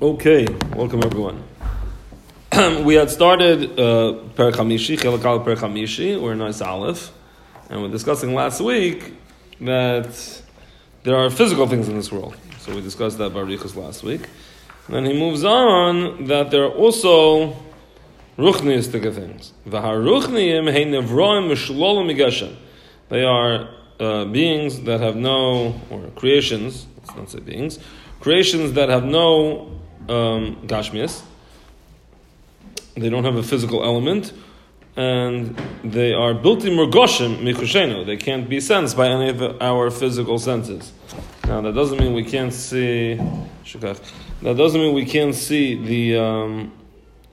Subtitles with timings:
[0.00, 0.46] Okay,
[0.76, 1.42] welcome everyone.
[2.84, 7.10] we had started uh, Per Chamishi, Chelakal Per Chamishi, or Nice Aleph,
[7.68, 9.14] and we're discussing last week
[9.60, 10.40] that
[11.02, 12.36] there are physical things in this world.
[12.60, 14.28] So we discussed that Barichas last week.
[14.86, 17.56] And then he moves on that there are also
[18.38, 19.52] ruchniistic things.
[19.66, 22.56] V'haruchniim.
[23.08, 23.68] They are
[23.98, 27.80] uh, beings that have no, or creations, let's not say beings,
[28.20, 29.78] creations that have no
[30.08, 31.22] um, gashmias.
[32.96, 34.32] They don't have a physical element,
[34.96, 38.04] and they are built in murgoshim mikushenu.
[38.06, 40.92] They can't be sensed by any of our physical senses.
[41.46, 43.14] Now that doesn't mean we can't see.
[43.14, 46.72] That doesn't mean we can't see the um,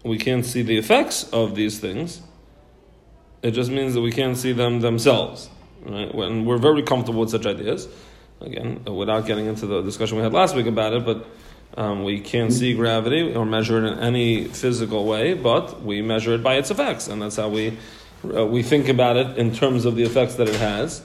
[0.03, 2.21] we can't see the effects of these things.
[3.41, 5.49] It just means that we can't see them themselves.
[5.83, 6.13] Right?
[6.13, 7.87] When we're very comfortable with such ideas,
[8.41, 11.27] again, without getting into the discussion we had last week about it, but
[11.77, 16.33] um, we can't see gravity or measure it in any physical way, but we measure
[16.33, 17.77] it by its effects, and that's how we
[18.33, 21.03] uh, we think about it in terms of the effects that it has,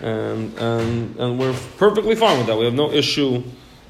[0.00, 2.56] and and and we're perfectly fine with that.
[2.56, 3.42] We have no issue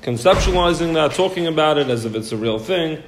[0.02, 3.02] conceptualizing that, talking about it as if it's a real thing.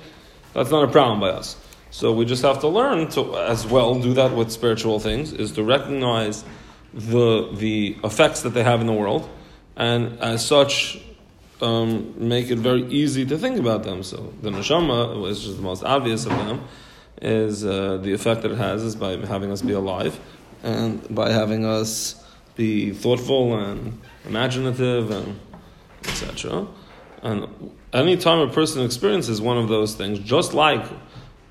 [0.54, 1.56] That's not a problem by us.
[1.90, 5.52] So we just have to learn to as well do that with spiritual things is
[5.52, 6.44] to recognize
[6.94, 9.28] the the effects that they have in the world,
[9.76, 11.00] and as such
[11.60, 14.02] um, make it very easy to think about them.
[14.02, 16.64] So the neshama, which is the most obvious of them,
[17.20, 20.18] is uh, the effect that it has is by having us be alive,
[20.62, 22.24] and by having us
[22.56, 25.38] be thoughtful and imaginative and
[26.04, 26.66] etc.
[27.22, 30.84] And any time a person experiences one of those things, just like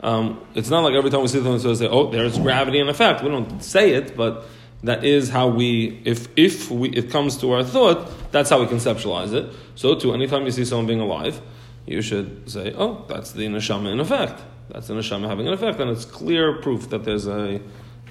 [0.01, 2.89] um, it's not like every time we see something, so say, "Oh, there's gravity and
[2.89, 4.45] effect." We don't say it, but
[4.83, 8.67] that is how we, if if we, it comes to our thought, that's how we
[8.67, 9.51] conceptualize it.
[9.75, 11.41] So, too, anytime you see someone being alive,
[11.85, 14.39] you should say, "Oh, that's the neshama in effect.
[14.69, 17.59] That's the neshama having an effect," and it's clear proof that there's a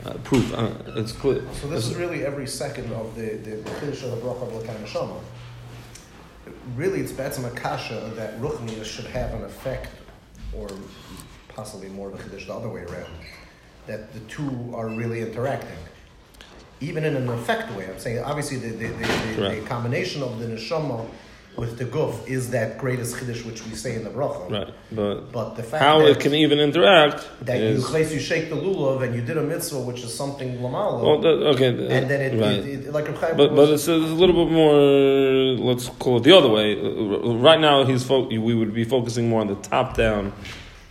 [0.04, 0.52] uh, proof.
[0.54, 1.42] Uh, it's clear.
[1.60, 5.20] So this is really every second of the the of the bracha of l'kan neshama.
[6.74, 9.90] Really, it's betzim akasha that ruchniya should have an effect,
[10.52, 10.68] or
[11.48, 13.12] possibly more of a chiddush the other way around,
[13.86, 15.78] that the two are really interacting
[16.80, 17.88] even in an effect way.
[17.88, 21.08] I'm saying obviously the, the, the, the combination of the neshama
[21.56, 24.50] with the guf is that greatest chiddush which we say in the bracha.
[24.50, 28.12] Right, but but the fact how that, it can even interact that is, you place
[28.12, 31.02] you shake the lulav and you did a mitzvah which is something lamala.
[31.02, 32.58] Well, that, okay, and then it, right.
[32.58, 34.74] it, it like but but it's a, it's a, little bit more.
[35.66, 36.74] Let's call it the other way.
[36.74, 40.34] Right now, he's fo- we would be focusing more on the top down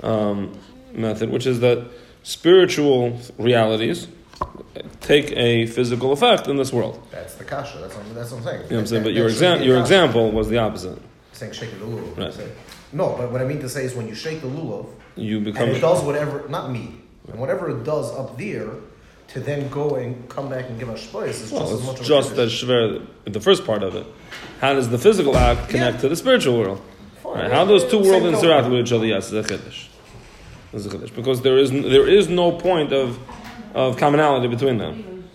[0.01, 0.57] um,
[0.93, 1.87] method, which is that
[2.23, 4.07] spiritual realities
[5.01, 7.01] take a physical effect in this world.
[7.11, 7.77] That's the kasha.
[7.79, 8.61] That's what, that's what I'm saying.
[8.63, 9.03] You know what I'm saying?
[9.03, 10.99] But your, exa- your example was the opposite.
[11.33, 12.17] Saying shake the lulav.
[12.17, 12.51] Right.
[12.93, 15.69] No, but what I mean to say is when you shake the lulav, you become.
[15.69, 16.95] And it does whatever, not me,
[17.27, 18.69] and whatever it does up there,
[19.29, 22.07] to then go and come back and give us space is well, just as much.
[22.07, 24.05] Just as shver, the first part of it.
[24.61, 26.01] How does the physical act connect yeah.
[26.01, 26.81] to the spiritual world?
[27.23, 27.51] Right.
[27.51, 29.05] How those two worlds interact with each other?
[29.05, 29.87] Yes, is a chiddush.
[30.73, 33.19] Is a chiddush because there is there is no point of
[33.75, 35.25] of commonality between them.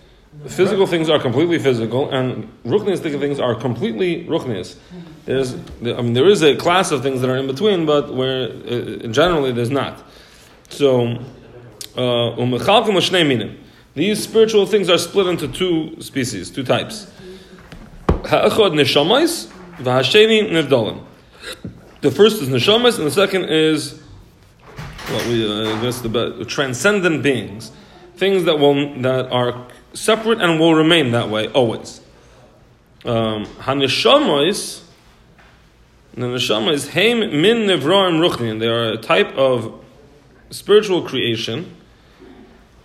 [0.47, 4.75] Physical things are completely physical, and ruchniistic things are completely ruchniis.
[5.25, 8.49] There's, I mean, there is a class of things that are in between, but where
[8.49, 10.03] uh, generally there's not.
[10.69, 11.19] So,
[11.95, 12.35] uh,
[13.93, 17.11] these spiritual things are split into two species, two types.
[22.01, 24.01] The first is neshamas, and the second is
[25.09, 27.71] what we uh, guess the transcendent beings
[28.21, 29.65] things that will that are
[29.95, 31.99] separate and will remain that way always.
[33.03, 34.83] Um, Hanishamas,
[36.13, 38.59] the neshama is heim min nevraim ruchnin.
[38.59, 39.83] They are a type of
[40.51, 41.75] spiritual creation.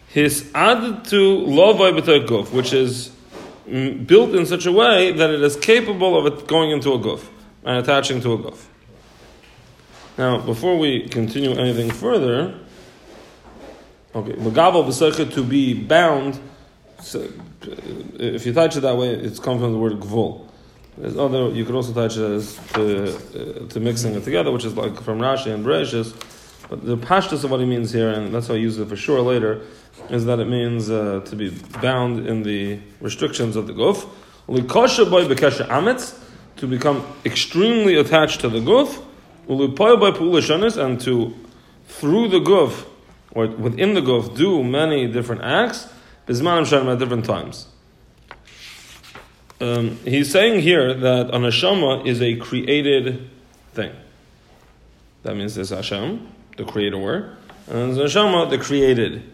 [0.09, 3.11] His added to lovai guf, which is
[3.67, 7.29] built in such a way that it is capable of it going into a guf
[7.63, 8.65] and attaching to a guf.
[10.17, 12.59] Now, before we continue anything further,
[14.17, 16.41] Okay, Magaval b'seicha to be bound.
[17.03, 17.29] So,
[18.19, 20.49] if you touch it that way, it's come from the word gvul.
[20.97, 21.51] There's other.
[21.51, 24.99] You could also touch it as to, uh, to mixing it together, which is like
[25.03, 26.15] from Rashi and Bereshis.
[26.71, 28.97] But the pashtus of what he means here, and that's how I use it for
[28.97, 29.61] sure later,
[30.09, 31.51] is that it means uh, to be
[31.83, 34.09] bound in the restrictions of the guf.
[34.49, 36.19] Likosha boy bekesha ametz
[36.57, 38.99] to become extremely attached to the guf.
[39.47, 41.35] Ulipoy by and to
[41.87, 42.87] through the guf
[43.37, 45.87] or within the guf do many different acts,
[46.27, 47.67] bismanim shanim at different times.
[49.61, 53.29] Um, he's saying here that a neshama is a created
[53.75, 53.93] thing.
[55.23, 57.37] That means there's Hashem, the creator,
[57.67, 59.31] and there's neshama, the created.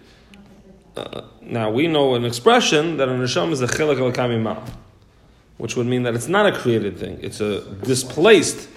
[0.97, 4.01] Uh, now we know an expression that a neshama is a chilek
[4.47, 4.65] al
[5.59, 8.69] which would mean that it's not a created thing; it's a displaced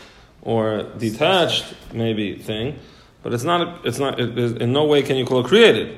[0.44, 2.78] or detached maybe thing,
[3.26, 3.84] but it's not.
[3.84, 4.20] It's not.
[4.20, 5.98] It, in no way can you call it created.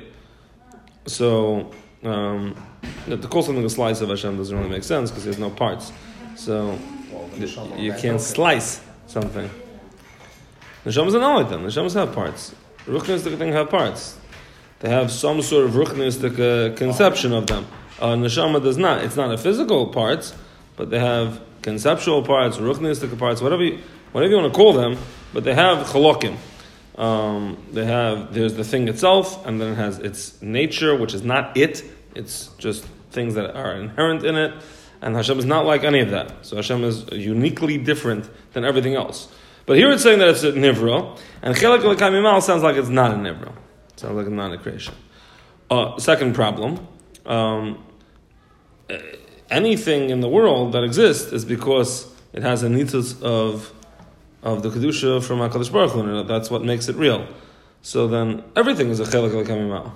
[1.04, 1.70] So
[2.02, 2.56] um,
[3.04, 5.92] to call something a slice of Hashem doesn't really make sense because there's no parts.
[6.36, 6.78] So
[7.12, 9.50] well, you can't slice something.
[10.86, 11.64] Neshamas are not like them.
[11.64, 12.54] Neshamas have parts.
[12.86, 14.16] Ruchnistic thing have parts.
[14.80, 17.66] They have some sort of ruchnistic uh, conception of them.
[18.00, 19.04] Uh, neshama does not.
[19.04, 20.34] It's not a physical parts,
[20.76, 23.80] but they have conceptual parts, ruchnistic parts, whatever you,
[24.12, 24.96] whatever you want to call them.
[25.34, 26.38] But they have chalokim.
[26.98, 31.22] Um, they have there's the thing itself, and then it has its nature, which is
[31.22, 31.84] not it.
[32.14, 34.52] It's just things that are inherent in it.
[35.00, 36.44] And Hashem is not like any of that.
[36.44, 39.28] So Hashem is uniquely different than everything else.
[39.64, 43.12] But here it's saying that it's a nivra, and chelik l'kamimal sounds like it's not
[43.12, 43.52] a nivra.
[43.94, 44.94] Sounds like it's not a creation.
[45.70, 46.84] Uh, second problem.
[47.26, 47.84] Um,
[49.50, 53.72] anything in the world that exists is because it has a nitus of
[54.42, 56.00] of the kedusha from Hakadosh Baruch Hu.
[56.00, 57.26] and That's what makes it real.
[57.82, 59.92] So then everything is a chelik l'kamimal.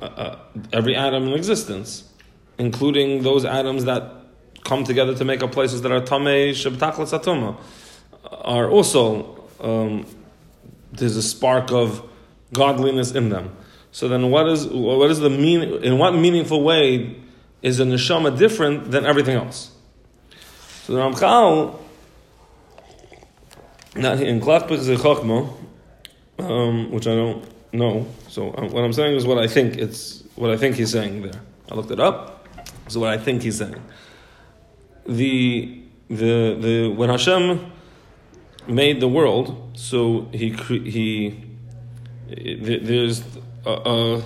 [0.00, 0.38] Uh, uh,
[0.72, 2.08] every atom in existence
[2.58, 4.12] including those atoms that
[4.64, 7.56] come together to make up places that are tamei shabtaklas atoma,
[8.42, 10.04] are also um,
[10.92, 12.02] there's a spark of
[12.52, 13.56] godliness in them.
[13.92, 15.62] So then, what is what is the mean?
[15.82, 17.16] In what meaningful way
[17.62, 19.70] is a neshama different than everything else?
[20.84, 21.78] So the Ramchal,
[23.96, 25.54] not in Klachpich
[26.38, 28.06] um, which I don't know.
[28.28, 31.22] So um, what I'm saying is what I think it's what I think he's saying
[31.22, 31.40] there.
[31.70, 32.46] I looked it up.
[32.88, 33.82] So what I think he's saying.
[35.06, 37.72] The the the when Hashem
[38.66, 41.44] made the world, so he he
[42.28, 43.22] there's
[43.64, 44.22] a, a,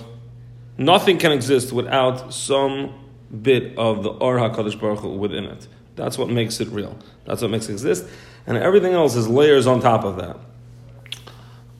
[0.77, 2.93] nothing can exist without some
[3.41, 5.67] bit of the Or Hakadosh Baruch Hu within it.
[5.95, 6.97] That's what makes it real.
[7.25, 8.05] That's what makes it exist,
[8.47, 10.37] and everything else is layers on top of that.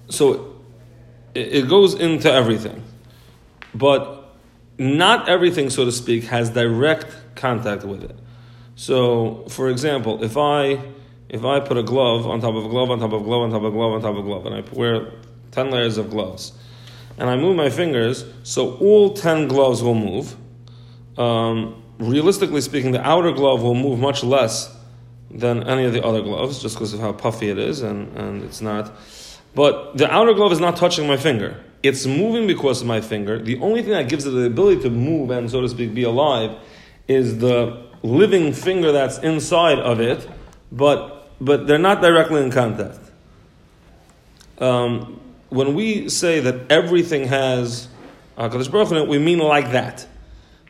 [0.10, 0.56] So
[1.33, 2.83] it, it goes into everything,
[3.74, 4.36] but
[4.77, 8.18] not everything, so to speak, has direct contact with it.
[8.75, 10.81] So, for example, if I
[11.30, 13.42] if I put a glove on top of a glove on top of a glove
[13.42, 15.12] on top of a glove on top of a glove, and I wear
[15.51, 16.54] ten layers of gloves,
[17.18, 20.36] and I move my fingers, so all ten gloves will move.
[21.18, 24.75] Um, realistically speaking, the outer glove will move much less
[25.29, 28.44] than any of the other gloves, just because of how puffy it is, and, and
[28.44, 28.91] it's not.
[29.55, 31.63] But the outer glove is not touching my finger.
[31.81, 33.39] It's moving because of my finger.
[33.39, 36.03] The only thing that gives it the ability to move and, so to speak, be
[36.03, 36.57] alive
[37.07, 40.27] is the living finger that's inside of it,
[40.71, 43.00] but, but they're not directly in contact.
[44.59, 45.19] Um,
[45.50, 47.88] when we say that everything has
[48.38, 50.07] HaKadosh Baruch Hu, we mean like that.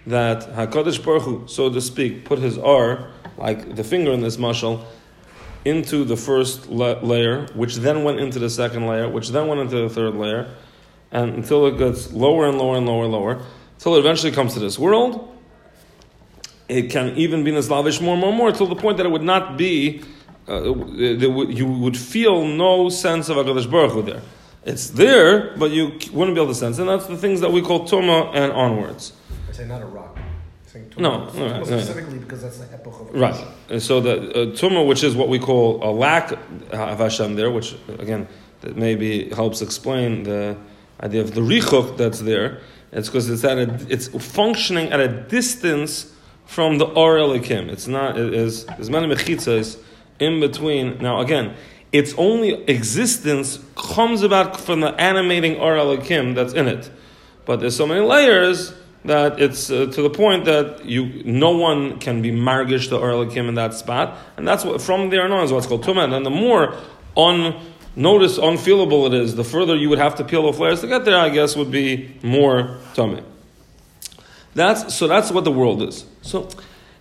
[0.06, 4.38] That HaKadosh Baruch Hu, so to speak, put his R, like the finger in this
[4.38, 4.84] mashal,
[5.66, 9.62] into the first la- layer, which then went into the second layer, which then went
[9.62, 10.54] into the third layer,
[11.12, 13.42] and until it gets lower and lower and lower and lower,
[13.76, 15.30] until it eventually comes to this world.
[16.68, 19.10] It can even be Naslavish more and more and more, till the point that it
[19.10, 20.04] would not be,
[20.50, 24.22] uh, you would feel no sense of HaKadosh Baruch Hu there.
[24.66, 26.80] It's there, but you wouldn't be able to sense.
[26.80, 29.14] And that's the things that we call Tuma and onwards.
[29.54, 30.18] I say not a rock.
[30.98, 33.46] No, no, specifically because that's the epoch of right.
[33.70, 37.76] And so the uh, which is what we call a lack of Hashem there, which
[38.00, 38.28] again
[38.62, 40.58] that maybe helps explain the
[41.00, 42.62] idea of the richuk that's there.
[42.92, 46.12] It's because it's at a, it's functioning at a distance
[46.46, 47.70] from the or elikim.
[47.70, 49.78] It's not it is there's many mechitzas
[50.20, 50.98] in between.
[50.98, 51.56] Now again,
[51.92, 56.90] its only existence comes about from the animating or elikim that's in it,
[57.46, 58.74] but there's so many layers
[59.06, 63.10] that it's uh, to the point that you no one can be margish the or
[63.10, 66.14] elikim in that spot, and that's what from there on is what's called tumah.
[66.14, 66.76] And the more
[67.16, 67.62] on
[67.96, 71.06] notice unfeelable it is, the further you would have to peel the flares to get
[71.06, 73.24] there, I guess, would be more tummy.
[74.56, 75.08] That's so.
[75.08, 76.06] That's what the world is.
[76.22, 76.50] So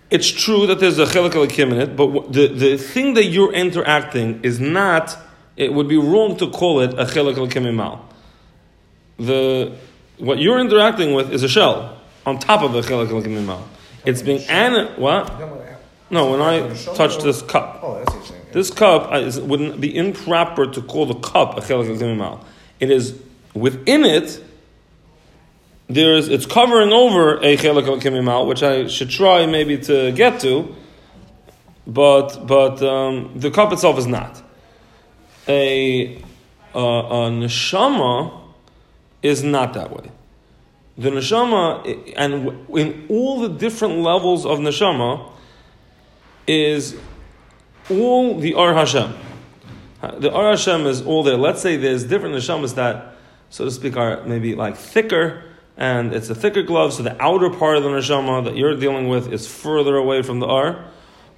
[0.09, 4.41] it's true that there's a chelik in it, but the, the thing that you're interacting
[4.43, 5.17] is not.
[5.55, 8.09] It would be wrong to call it a chelik mal.
[9.17, 9.77] The
[10.17, 11.92] what you're interacting with is a shell
[12.25, 13.67] on top of a chelik alakim mal.
[14.05, 15.31] It's being an what?
[16.09, 17.79] No, when I touch this cup.
[17.81, 18.41] Oh, that's interesting.
[18.51, 22.45] This cup uh, is, wouldn't be improper to call the cup a chelik al
[22.79, 23.19] It is
[23.53, 24.43] within it.
[25.87, 30.75] There's it's covering over a chelik al which I should try maybe to get to,
[31.87, 34.43] but but um, the cup itself is not.
[35.47, 36.15] a,
[36.73, 38.39] a, a neshama
[39.21, 40.11] is not that way.
[40.97, 45.31] The neshama, and in all the different levels of neshama,
[46.47, 46.95] is
[47.89, 49.13] all the Ar Hashem.
[50.19, 51.37] The Ar Hashem is all there.
[51.37, 53.15] Let's say there's different neshamas that,
[53.49, 55.43] so to speak, are maybe like thicker,
[55.77, 59.07] and it's a thicker glove, so the outer part of the neshama that you're dealing
[59.07, 60.85] with is further away from the Ar.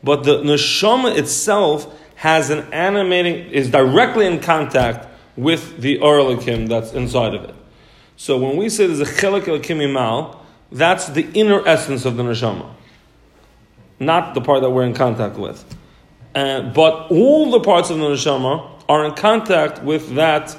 [0.03, 5.07] But the neshama itself has an animating, is directly in contact
[5.37, 6.35] with the Ar
[6.67, 7.54] that's inside of it.
[8.17, 10.39] So when we say there's a Chelik Elikim Imal,
[10.71, 12.69] that's the inner essence of the neshama,
[13.99, 15.63] not the part that we're in contact with.
[16.33, 20.57] And, but all the parts of the neshama are in contact with that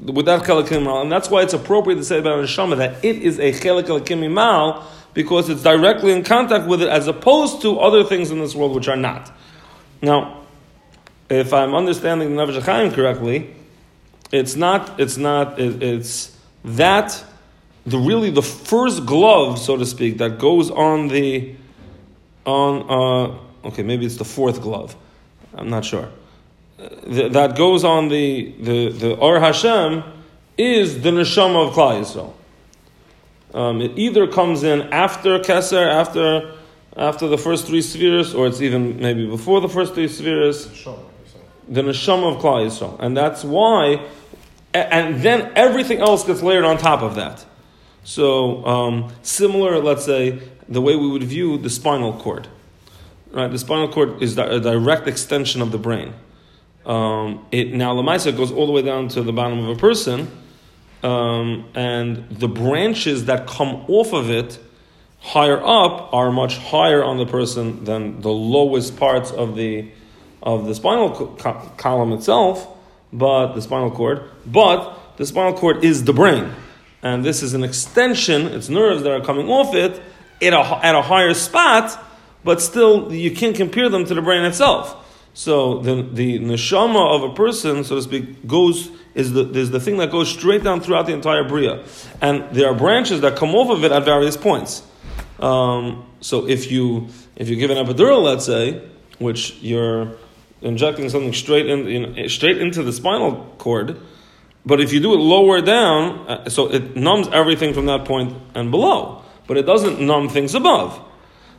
[0.00, 3.04] with that chelik imal, and that's why it's appropriate to say about a neshama that
[3.04, 7.78] it is a chelik imal because it's directly in contact with it, as opposed to
[7.78, 9.30] other things in this world which are not.
[10.00, 10.44] Now,
[11.28, 13.54] if I'm understanding the Nefesh correctly,
[14.32, 15.00] it's not.
[15.00, 15.58] It's not.
[15.58, 17.24] It, it's that
[17.86, 21.54] the really the first glove, so to speak, that goes on the
[22.44, 22.90] on.
[23.62, 24.96] Uh, okay, maybe it's the fourth glove.
[25.54, 26.08] I'm not sure.
[26.78, 30.02] Th- that goes on the, the, the Or Hashem
[30.56, 32.32] is the neshama of Klal Yisrael.
[33.52, 36.54] Um, it either comes in after Keser, after,
[36.96, 40.68] after the first three spheres, or it's even maybe before the first three spheres.
[41.68, 42.98] The neshama of Klal Yisrael.
[43.00, 44.06] And that's why,
[44.72, 47.44] and then everything else gets layered on top of that.
[48.04, 52.48] So, um, similar, let's say, the way we would view the spinal cord.
[53.32, 56.14] Right, the spinal cord is a direct extension of the brain.
[56.84, 60.28] Um, it now Lamaisa goes all the way down to the bottom of a person,
[61.02, 64.58] um, and the branches that come off of it
[65.20, 69.90] higher up are much higher on the person than the lowest parts of the
[70.42, 72.66] of the spinal co- column itself,
[73.12, 74.22] but the spinal cord.
[74.46, 76.52] But the spinal cord is the brain,
[77.02, 78.46] and this is an extension.
[78.46, 80.00] It's nerves that are coming off it
[80.42, 82.06] at a, at a higher spot
[82.44, 84.96] but still you can't compare them to the brain itself.
[85.34, 89.80] So the the neshama of a person, so to speak, goes is the is the
[89.80, 91.84] thing that goes straight down throughout the entire bria,
[92.20, 94.82] and there are branches that come off of it at various points.
[95.38, 98.82] Um, so if you if you give an epidural, let's say,
[99.18, 100.12] which you're
[100.62, 104.00] injecting something straight in know, straight into the spinal cord,
[104.64, 108.36] but if you do it lower down, uh, so it numbs everything from that point
[108.54, 111.00] and below, but it doesn't numb things above.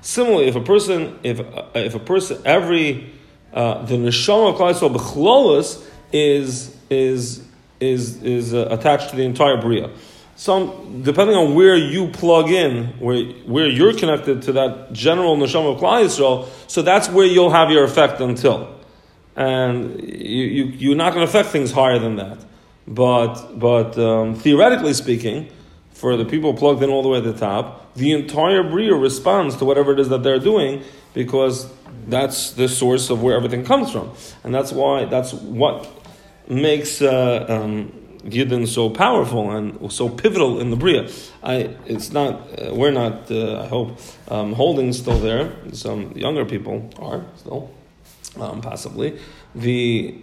[0.01, 3.11] Similarly, if a person, if uh, if a person, every
[3.53, 7.47] uh, the neshama of Klal Yisrael is is
[7.79, 9.89] is is uh, attached to the entire bria.
[10.35, 15.75] Some depending on where you plug in, where where you're connected to that general neshama
[15.75, 18.73] of Klal Yisrael, so that's where you'll have your effect until,
[19.35, 22.37] and you, you you're not going to affect things higher than that.
[22.87, 25.49] But but um, theoretically speaking
[25.93, 29.55] for the people plugged in all the way to the top, the entire Bria responds
[29.57, 30.83] to whatever it is that they're doing
[31.13, 31.71] because
[32.07, 34.11] that's the source of where everything comes from.
[34.43, 35.87] And that's why, that's what
[36.47, 37.91] makes uh, um,
[38.23, 41.09] Yidden so powerful and so pivotal in the Bria.
[41.43, 45.53] I, it's not, uh, we're not, uh, I hope, um, holding still there.
[45.73, 47.71] Some younger people are still,
[48.39, 49.19] um, possibly.
[49.55, 50.15] The,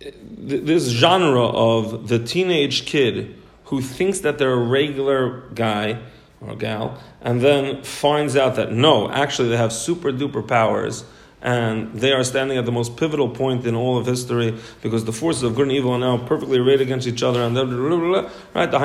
[0.00, 5.98] this genre of the teenage kid who thinks that they're a regular guy
[6.40, 11.04] or gal, and then finds out that no, actually they have super duper powers,
[11.40, 15.12] and they are standing at the most pivotal point in all of history because the
[15.12, 17.96] forces of good and evil are now perfectly arrayed against each other, and blah, blah,
[17.96, 18.78] blah, right, the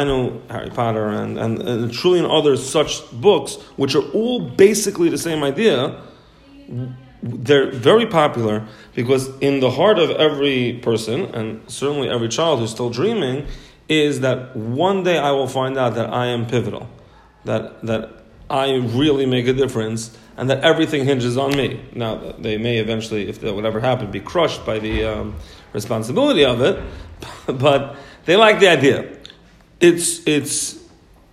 [0.50, 5.18] Harry Potter, and, and, and a trillion other such books, which are all basically the
[5.18, 6.00] same idea.
[7.24, 12.72] They're very popular because in the heart of every person, and certainly every child who's
[12.72, 13.48] still dreaming,
[13.90, 16.88] is that one day I will find out that I am pivotal,
[17.46, 21.82] that, that I really make a difference, and that everything hinges on me.
[21.94, 25.36] Now, they may eventually, if that whatever happened, be crushed by the um,
[25.74, 26.84] responsibility of it,
[27.48, 27.96] but
[28.26, 29.18] they like the idea.
[29.80, 30.78] It's, it's,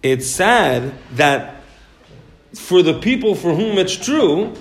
[0.02, 1.62] it's sad that
[2.54, 4.54] for the people for whom it's true,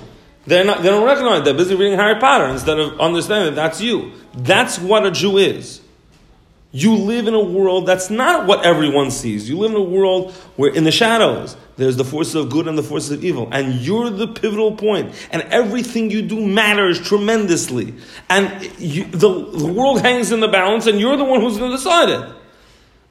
[0.45, 3.81] they're not, they don't recognize They're busy reading Harry Potter instead of understanding that that's
[3.81, 4.11] you.
[4.33, 5.81] That's what a Jew is.
[6.75, 9.47] You live in a world that's not what everyone sees.
[9.47, 12.75] You live in a world where in the shadows, there's the forces of good and
[12.75, 13.47] the forces of evil.
[13.51, 15.13] And you're the pivotal point.
[15.31, 17.93] And everything you do matters tremendously.
[18.27, 21.69] And you, the, the world hangs in the balance, and you're the one who's going
[21.69, 22.35] to decide it.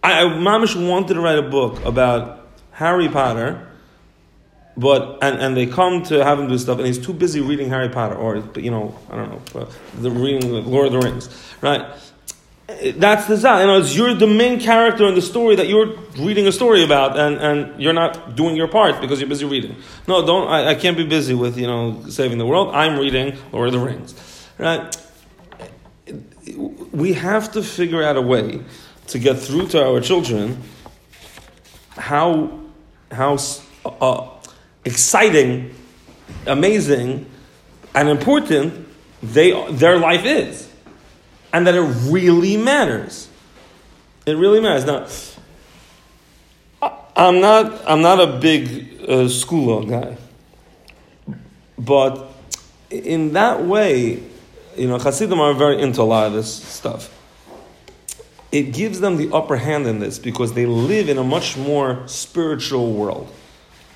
[0.02, 3.71] I, I Mamish wanted to write a book about Harry Potter
[4.76, 7.68] but and, and they come to have him do stuff, and he's too busy reading
[7.68, 11.28] Harry Potter or you know I don't know the reading Lord of the Rings,
[11.60, 11.86] right?
[12.94, 13.60] That's the zal.
[13.60, 16.82] You know, it's you're the main character in the story that you're reading a story
[16.82, 19.76] about, and, and you're not doing your part because you're busy reading.
[20.08, 20.48] No, don't.
[20.48, 22.74] I, I can't be busy with you know saving the world.
[22.74, 24.14] I'm reading Lord of the Rings,
[24.58, 24.96] right?
[26.92, 28.62] We have to figure out a way
[29.08, 30.62] to get through to our children
[31.90, 32.58] how
[33.10, 33.36] how
[33.84, 34.31] uh,
[34.84, 35.74] exciting,
[36.46, 37.26] amazing,
[37.94, 38.88] and important
[39.22, 40.72] they their life is
[41.52, 43.28] and that it really matters.
[44.24, 44.84] It really matters.
[44.86, 45.06] Now,
[47.14, 50.16] I'm not, I'm not a big uh, school guy,
[51.78, 52.32] but
[52.90, 54.22] in that way,
[54.76, 57.18] you know, Hasidim are very into a lot of this stuff.
[58.50, 62.06] It gives them the upper hand in this because they live in a much more
[62.06, 63.32] spiritual world.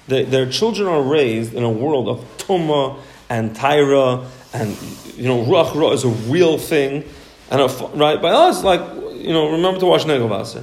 [0.09, 2.99] They, their children are raised in a world of tuma
[3.29, 4.77] and Tyra, and
[5.17, 7.05] you know, Ruach Ra is a real thing
[7.51, 8.81] and a, right by us, like
[9.15, 10.63] you know, remember to wash negovase.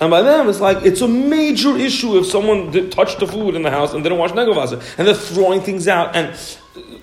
[0.00, 3.54] And by them, it's like it's a major issue if someone did, touched the food
[3.54, 6.14] in the house and didn't wash negovase, and they're throwing things out.
[6.14, 6.36] And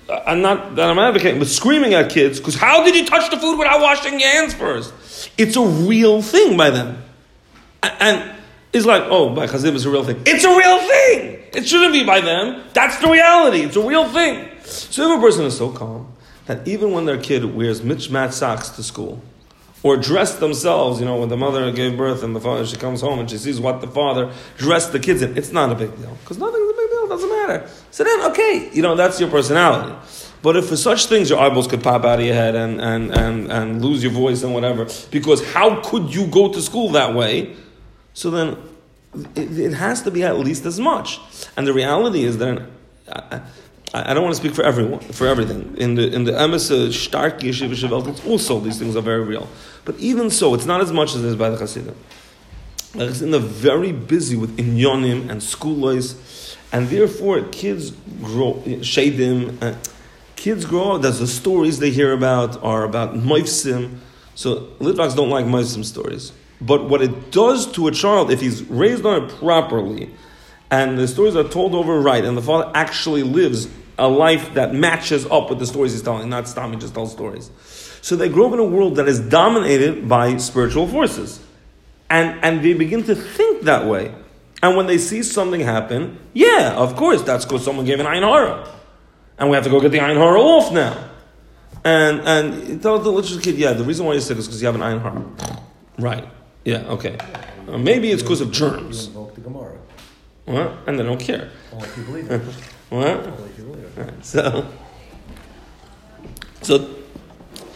[0.08, 3.30] uh, I'm not that I'm advocating, but screaming at kids because how did you touch
[3.30, 5.30] the food without washing your hands first?
[5.36, 7.02] It's a real thing by them,
[7.82, 8.35] and
[8.72, 10.22] it's like, oh, by Chazim is a real thing.
[10.26, 11.42] It's a real thing.
[11.54, 12.64] It shouldn't be by them.
[12.74, 13.60] That's the reality.
[13.60, 14.50] It's a real thing.
[14.64, 16.12] So if a person is so calm
[16.46, 19.22] that even when their kid wears mismatched socks to school,
[19.86, 23.00] or dress themselves, you know, when the mother gave birth and the father, she comes
[23.00, 25.96] home and she sees what the father dressed the kids in, it's not a big
[25.96, 26.16] deal.
[26.22, 27.70] Because nothing is a big deal, it doesn't matter.
[27.92, 29.94] So then, okay, you know, that's your personality.
[30.42, 33.12] But if for such things your eyeballs could pop out of your head and, and,
[33.12, 37.14] and, and lose your voice and whatever, because how could you go to school that
[37.14, 37.54] way?
[38.16, 38.56] So then
[39.34, 41.20] it, it has to be at least as much.
[41.54, 42.62] And the reality is that.
[43.06, 43.40] Uh,
[43.94, 45.74] I don't want to speak for everyone, for everything.
[45.78, 49.48] In the in the stark yeshiva shevelt, also these things are very real.
[49.84, 51.96] But even so, it's not as much as it is by the Hasidim.
[52.92, 59.62] The Hasidim are very busy with inyonim and schoolways, and therefore kids grow shadim.
[59.62, 59.78] Uh,
[60.34, 61.02] kids grow up.
[61.02, 63.98] There's the stories they hear about are about moifsim.
[64.34, 66.32] So Litvaks don't like moifsim stories.
[66.60, 70.10] But what it does to a child, if he's raised on it properly,
[70.70, 74.74] and the stories are told over right, and the father actually lives a life that
[74.74, 77.50] matches up with the stories he's telling, not stop just tell stories.
[78.02, 81.42] So they grow up in a world that is dominated by spiritual forces.
[82.08, 84.14] And, and they begin to think that way.
[84.62, 88.22] And when they see something happen, yeah, of course, that's because someone gave an Ayin
[88.22, 88.72] Hara.
[89.38, 91.10] And we have to go get the Ayin Hara off now.
[91.84, 94.66] And, and tell the little kid, yeah, the reason why you're sick is because you
[94.66, 95.60] have an Ayin Hara.
[95.98, 96.28] Right.
[96.66, 97.16] Yeah, okay.
[97.68, 99.08] Uh, maybe it's because of germs.
[100.46, 100.78] What?
[100.88, 101.50] And they don't care.
[101.72, 102.42] Only if you believe it.
[102.90, 103.06] what?
[103.06, 104.24] Only if you believe it.
[104.24, 104.66] So,
[106.62, 106.74] so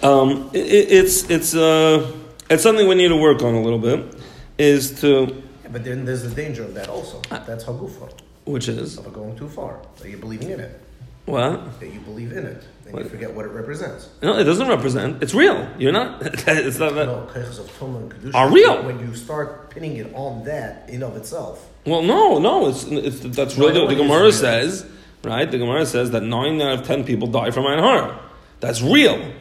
[0.03, 2.11] um, it, it's it's uh,
[2.51, 4.13] it's something we need to work on a little bit.
[4.59, 7.23] Is to Yeah, but then there's the danger of that also.
[7.31, 8.13] That's hagufa.
[8.45, 9.81] which is Of going too far.
[9.99, 10.81] That you're believing in it.
[11.27, 11.79] what?
[11.79, 12.65] That you believe in it.
[12.91, 14.09] And you forget what it represents.
[14.23, 15.23] No, it doesn't represent.
[15.23, 15.69] It's real.
[15.79, 16.23] You're not.
[16.25, 17.07] it's not that.
[17.07, 18.35] No, of Tumah and Kedusha.
[18.35, 18.83] Are real.
[18.83, 21.69] When you start pinning it on that in of itself.
[21.87, 22.69] Well, no, no.
[22.69, 24.87] It's, it's that's No, really know the, Gemara says,
[25.25, 25.51] right?
[25.51, 28.21] The Gemara says that nine out of ten people die from Ayin Hara.
[28.61, 29.33] That's real.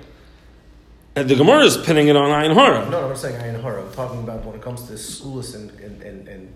[1.16, 2.90] And the Gemara is pinning it on Ayin Hara.
[2.90, 3.84] No, I'm not saying Ayin Hara.
[3.84, 6.54] I'm talking about when it comes to schools and, and, and, and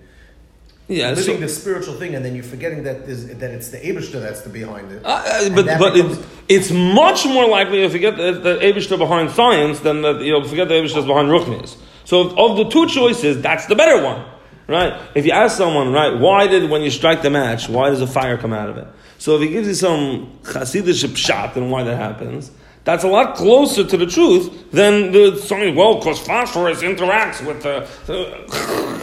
[0.87, 3.05] Yeah, living so- the spiritual thing, and then you're forgetting that
[3.39, 5.05] that it's the Abishter that's the behind it.
[5.05, 6.17] Uh, uh, but but becomes-
[6.49, 10.43] it's, it's much more likely to forget the, the Abishter behind science than that you'll
[10.43, 11.77] forget the Abishter behind Ruchnis.
[12.05, 14.25] So of the two choices, that's the better one,
[14.67, 15.01] right?
[15.15, 18.07] If you ask someone, right, why did when you strike the match, why does a
[18.07, 18.87] fire come out of it?
[19.19, 22.51] So if he gives you some Hasidic shot and why that happens,
[22.83, 25.73] that's a lot closer to the truth than the something.
[25.75, 27.87] Well, because phosphorus interacts with the.
[28.05, 29.01] the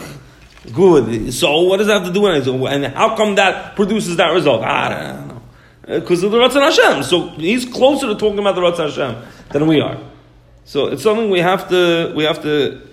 [0.73, 1.33] Good.
[1.33, 2.53] So what does that have to do with it?
[2.53, 4.63] And how come that produces that result?
[4.63, 5.41] I don't know.
[5.87, 7.03] Uh, because of the Ratzon Hashem.
[7.03, 9.97] So he's closer to talking about the Ratzon Hashem than we are.
[10.65, 12.87] So it's something we have to we have to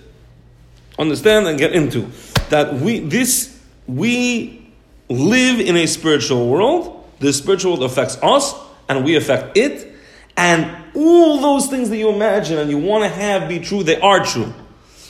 [0.97, 2.07] understand and get into.
[2.49, 4.73] That we this we
[5.07, 6.95] live in a spiritual world.
[7.19, 8.55] The spiritual world affects us,
[8.87, 9.93] and we affect it.
[10.35, 13.99] And all those things that you imagine and you want to have be true, they
[13.99, 14.53] are true.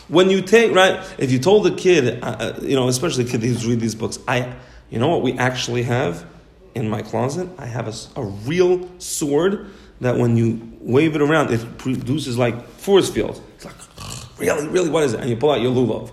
[0.09, 3.27] When you take right, if you told a kid, uh, uh, you know, especially a
[3.27, 4.53] kid who's read these books, I,
[4.89, 6.25] you know what we actually have
[6.75, 7.47] in my closet?
[7.57, 9.67] I have a, a real sword
[10.01, 13.39] that when you wave it around, it produces like force fields.
[13.55, 13.75] It's like,
[14.39, 15.19] really, really, what is it?
[15.19, 16.11] And you pull out your lulav.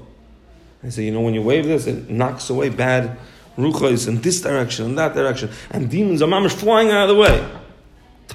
[0.83, 3.19] I say, you know, when you wave this, it knocks away bad
[3.57, 7.21] ruchos in this direction, in that direction, and demons are mamish flying out of the
[7.21, 7.51] way.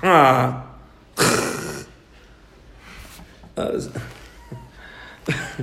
[0.04, 0.68] Ah.
[3.58, 3.82] Uh,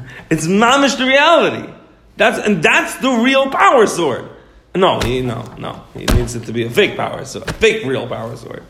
[0.31, 1.73] it's mamish the reality.
[2.17, 4.29] That's and that's the real power sword.
[4.75, 5.83] No, he, no, no.
[5.95, 8.63] He needs it to be a fake power sword, a fake real power sword.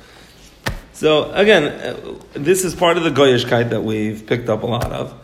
[0.92, 4.90] So again, uh, this is part of the goyishkeit that we've picked up a lot
[4.90, 5.14] of.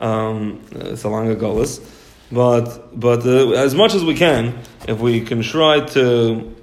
[0.00, 1.86] Um, it's along the golas,
[2.32, 6.54] but but uh, as much as we can, if we can try to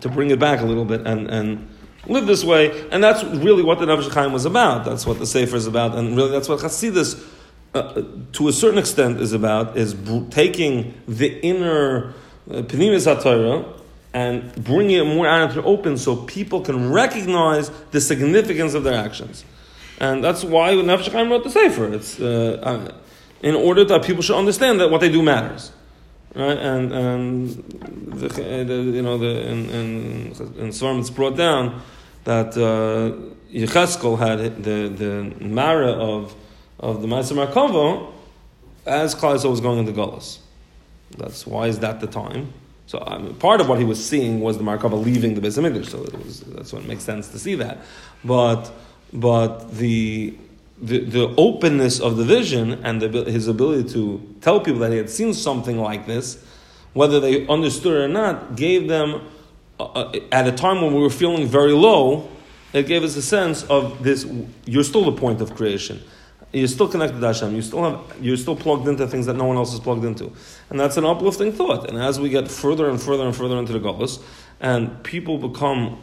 [0.00, 1.68] to bring it back a little bit and and
[2.06, 4.84] live this way, and that's really what the Nefesh was about.
[4.84, 7.22] That's what the Sefer is about, and really that's what Chassidus,
[7.74, 8.02] uh,
[8.32, 9.96] to a certain extent, is about: is
[10.30, 12.14] taking the inner
[12.50, 13.64] uh, penimis uh,
[14.12, 18.84] and bringing it more out into the open, so people can recognize the significance of
[18.84, 19.44] their actions,
[19.98, 21.92] and that's why Nefesh Chaim wrote the Sefer.
[21.94, 22.94] It's uh, uh,
[23.42, 25.72] in order that people should understand that what they do matters
[26.34, 26.58] right?
[26.58, 27.48] And and
[28.12, 30.26] the, the, you know the in in,
[30.58, 31.82] in Svarm it's brought down
[32.24, 33.16] that uh,
[33.52, 36.34] Yecheskel had the the Mara of
[36.80, 38.10] of the Ma'aseh Merkava
[38.86, 40.38] as Klal was going into Golas.
[41.16, 42.52] That's why is that the time?
[42.86, 42.98] So
[43.38, 45.90] part of what he was seeing was the Merkava leaving the Beis Hamikdash.
[45.90, 47.78] So it was that's what makes sense to see that,
[48.24, 48.72] but
[49.12, 50.34] but the
[50.82, 54.96] the, the openness of the vision and the, his ability to tell people that he
[54.96, 56.42] had seen something like this,
[56.94, 59.28] whether they understood it or not, gave them,
[59.78, 62.28] uh, uh, at a time when we were feeling very low,
[62.72, 64.26] it gave us a sense of this
[64.64, 66.02] you're still the point of creation.
[66.52, 67.54] You're still connected to Hashem.
[67.54, 70.32] You still have, you're still plugged into things that no one else is plugged into.
[70.68, 71.88] And that's an uplifting thought.
[71.88, 74.20] And as we get further and further and further into the Golas,
[74.60, 75.98] and people become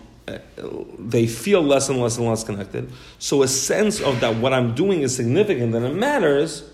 [1.00, 2.92] they feel less and less and less connected.
[3.20, 6.70] So a sense of that what I'm doing is significant and it matters,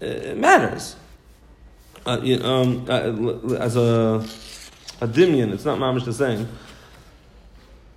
[0.00, 0.94] it matters.
[2.06, 4.24] Uh, you um, uh, as a
[5.00, 6.48] a dimion, it's not mamish the same.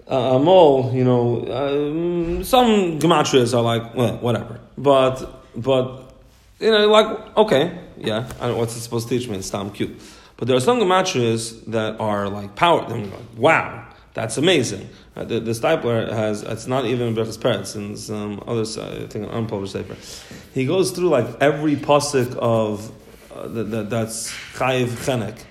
[0.10, 4.60] Uh, a mole, you know, um, some gematrias are like, well, whatever.
[4.82, 6.12] But, but,
[6.60, 9.50] you know, like, okay, yeah, I don't know what's it supposed to teach me, it's
[9.50, 10.00] tam cute.
[10.38, 14.90] But there are some gematrias that are like power, like, wow, that's amazing.
[15.16, 19.28] Uh, the, the Steipler has, it's not even Birchas Peretz, and some other, I think,
[19.28, 19.96] an unpublished paper.
[20.56, 22.92] He goes through like every posik of,
[23.36, 23.48] uh,
[23.84, 25.44] that's Chayiv Chenek.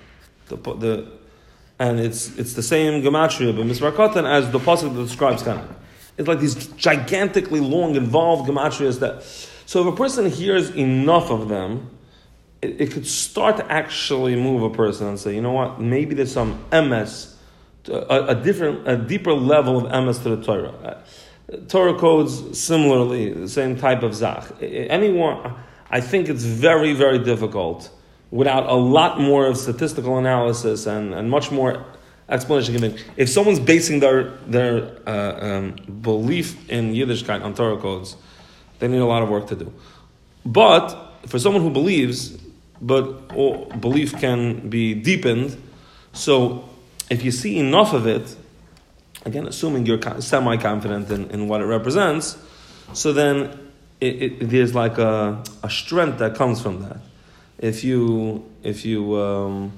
[0.47, 1.11] The, the,
[1.79, 5.75] and it's, it's the same gematria, but Misrakotan as the posik that describes Chenek.
[6.21, 9.23] It's like these gigantically long, involved gematrias that,
[9.65, 11.89] so if a person hears enough of them,
[12.61, 16.13] it, it could start to actually move a person and say, you know what, maybe
[16.13, 17.35] there's some MS
[17.89, 20.69] a, a, different, a deeper level of MS to the Torah.
[21.51, 24.45] Uh, Torah codes similarly, the same type of zach.
[24.61, 25.55] Anyone,
[25.89, 27.89] I think it's very, very difficult
[28.29, 31.83] without a lot more of statistical analysis and, and much more
[32.31, 32.97] explanation given.
[33.17, 38.15] If someone's basing their their uh, um, belief in Yiddishkeit on Torah codes,
[38.79, 39.71] they need a lot of work to do.
[40.45, 40.95] But
[41.27, 42.37] for someone who believes,
[42.81, 43.27] but
[43.79, 45.61] belief can be deepened,
[46.13, 46.67] so
[47.09, 48.35] if you see enough of it,
[49.25, 52.37] again, assuming you're semi confident in, in what it represents,
[52.93, 53.59] so then
[53.99, 56.97] it, it, there's like a, a strength that comes from that.
[57.59, 59.73] If you, if you, um,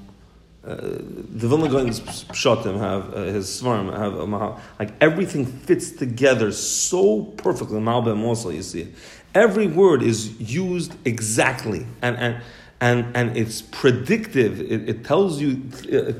[0.65, 6.54] uh, the Vilna Gaon's Pshatim have, uh, his Svarim have, uh, like everything fits together
[6.54, 7.80] so perfectly.
[7.80, 8.95] Malbim also, you see it.
[9.36, 11.86] Every word is used exactly.
[12.02, 12.43] And, and,
[12.80, 14.62] and, and it's predictive.
[14.62, 16.13] It, it tells you uh,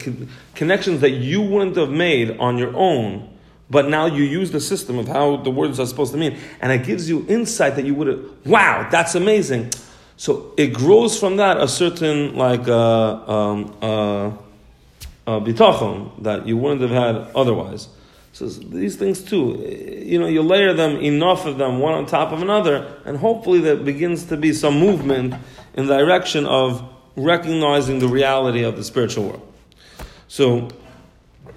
[0.56, 3.29] connections that you wouldn't have made on your own,
[3.69, 6.71] but now you use the system of how the words are supposed to mean, and
[6.71, 9.71] it gives you insight that you would have, wow, that's amazing.
[10.23, 14.31] So it grows from that a certain like uh, um, uh, uh,
[15.41, 17.89] bitachon that you wouldn't have had otherwise.
[18.31, 19.57] So these things too,
[20.01, 23.59] you know, you layer them enough of them one on top of another, and hopefully
[23.59, 25.33] there begins to be some movement
[25.73, 26.81] in the direction of
[27.17, 29.53] recognizing the reality of the spiritual world.
[30.29, 30.69] So,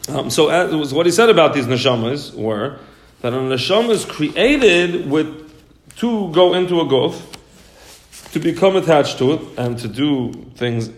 [0.09, 2.81] um, so as, what he said about these neshamas were
[3.21, 5.53] that a neshama is created with
[5.99, 7.36] to go into a guf,
[8.37, 10.91] to become attached to it, and to do things,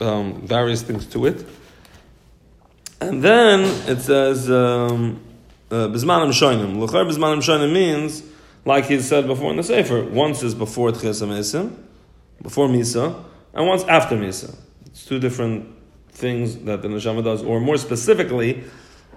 [0.00, 1.46] um, various things to it.
[3.00, 5.20] And then it says, um,
[5.70, 6.78] uh, Shoinim.
[6.78, 8.24] Luchar Bizmanim Shoinim means,
[8.64, 11.72] like he said before in the Sefer, once is before Tchias
[12.42, 13.22] before Misa,
[13.54, 14.58] and once after Misa.
[14.86, 15.68] It's two different
[16.10, 18.64] things that the neshama does, or more specifically,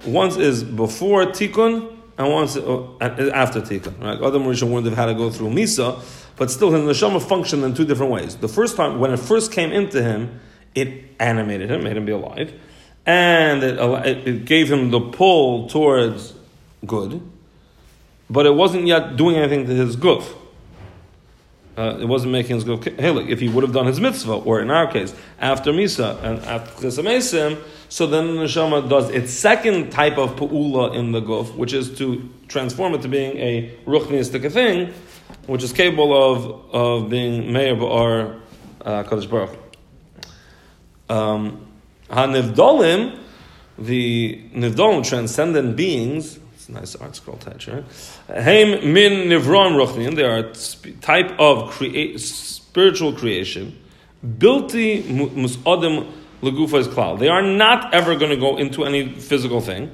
[0.05, 3.99] once is before Tikkun and once uh, after Tikkun.
[3.99, 4.19] Right?
[4.21, 5.99] Other Marisha wouldn't have had to go through Misa,
[6.35, 8.35] but still his neshama functioned in two different ways.
[8.37, 10.39] The first time, when it first came into him,
[10.75, 12.53] it animated him, made him be alive.
[13.05, 16.33] and it, it gave him the pull towards
[16.85, 17.21] good,
[18.29, 20.25] but it wasn't yet doing anything to his guf.
[21.75, 23.29] Uh, it wasn't making his guf hilik.
[23.29, 26.87] If he would have done his mitzvah, or in our case, after Misa and after
[26.87, 31.73] Chesamesim, so then the neshama does its second type of pu'ula in the guf, which
[31.73, 34.93] is to transform it to being a ruchniistic thing,
[35.47, 38.39] which is capable of, of being meir ba'ar
[38.81, 39.57] uh, Kadosh Baruch.
[41.09, 41.67] Um,
[42.09, 43.17] Ha-nivdolim,
[43.79, 47.83] the nivdolim, transcendent beings, it's a nice art scroll touch, right?
[48.29, 50.53] Min nivron ruchnin, they are
[51.01, 51.73] type of
[52.19, 53.77] spiritual creation.
[54.25, 56.09] Bilti musadim
[56.41, 57.19] legufas klal.
[57.19, 59.91] They are not ever going to go into any physical thing.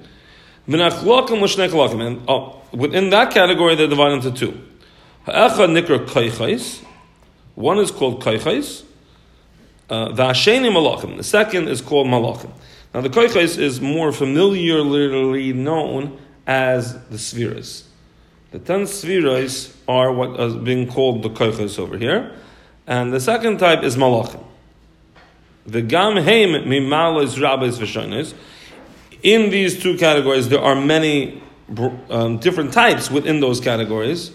[0.67, 2.07] Minachlokim l'shnei.
[2.07, 4.61] And oh, within that category, they're divided into two.
[5.25, 6.83] Ha'echa nikra kaichais.
[7.55, 8.83] One is called kaichais.
[9.89, 11.17] Uh, the Malachim.
[11.17, 12.51] The second is called Malachim.
[12.93, 17.87] Now the Koichais is more familiarly known as the Spheres.
[18.49, 22.35] The ten Spheres are what is being called the Koichais over here.
[22.87, 24.43] And the second type is Malachim.
[25.67, 28.33] The Gam heim mimalos rabbis v'shonis.
[29.21, 31.43] In these two categories, there are many
[32.09, 34.31] um, different types within those categories.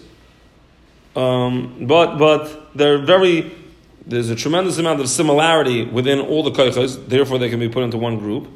[1.17, 3.51] Um, but but they're very
[4.07, 7.83] there's a tremendous amount of similarity within all the koichas, therefore they can be put
[7.83, 8.47] into one group,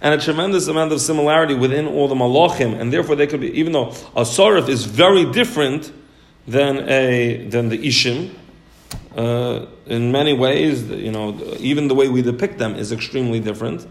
[0.00, 3.58] and a tremendous amount of similarity within all the malachim, and therefore they could be.
[3.58, 5.92] Even though a sarif is very different
[6.46, 8.30] than a than the ishim,
[9.16, 13.86] uh, in many ways, you know, even the way we depict them is extremely different.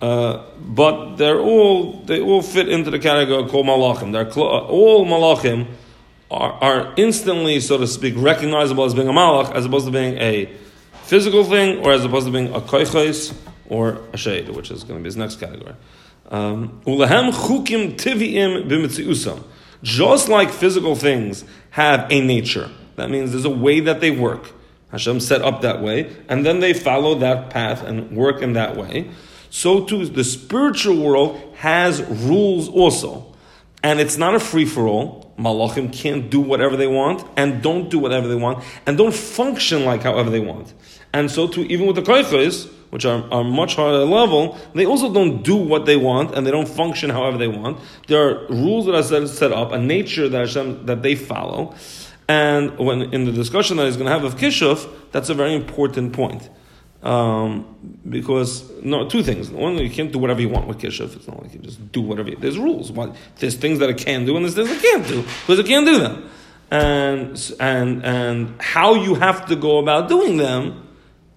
[0.00, 4.12] Uh, but they're all they all fit into the category called malachim.
[4.12, 5.66] They're clo- all malachim
[6.30, 10.16] are, are instantly, so to speak, recognizable as being a malach, as opposed to being
[10.16, 10.50] a
[11.02, 13.36] physical thing, or as opposed to being a koichos
[13.70, 15.74] or a shade, which is going to be his next category.
[16.30, 19.42] Um, Ulahem chukim tiviim b'mitziusam.
[19.82, 24.52] Just like physical things have a nature, that means there's a way that they work.
[24.90, 28.76] Hashem set up that way, and then they follow that path and work in that
[28.76, 29.10] way.
[29.48, 33.34] So too, the spiritual world has rules also.
[33.82, 35.34] And it's not a free for all.
[35.38, 39.86] Malachim can't do whatever they want and don't do whatever they want and don't function
[39.86, 40.74] like however they want.
[41.14, 45.12] And so too, even with the koichos, which are, are much higher level, they also
[45.12, 47.78] don't do what they want and they don't function however they want.
[48.08, 51.74] There are rules that are set, up, a nature that Hashem, that they follow.
[52.28, 55.54] And when in the discussion that he's going to have of Kishuf, that's a very
[55.54, 56.48] important point.
[57.02, 59.48] Um, because no, two things.
[59.50, 61.16] One, you can't do whatever you want with kishuf.
[61.16, 62.28] It's not like you just do whatever.
[62.28, 62.92] You, there's rules.
[62.92, 65.66] What there's things that it can do, and there's things it can't do because it
[65.66, 66.30] can't do them.
[66.70, 70.89] And and and how you have to go about doing them